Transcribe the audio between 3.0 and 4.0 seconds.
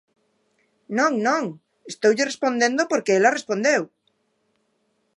ela respondeu.